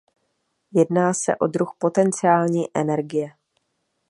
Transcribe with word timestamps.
Jedná 0.73 1.13
se 1.13 1.35
o 1.35 1.47
druh 1.47 1.75
potenciální 1.79 2.63
energie. 2.73 3.35